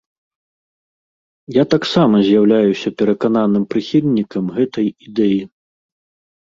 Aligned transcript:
Я 1.57 1.63
таксама 1.73 2.15
з'яўляюся 2.29 2.93
перакананым 3.03 3.63
прыхільнікам 3.77 4.51
гэтай 4.59 4.87
ідэі. 5.07 5.41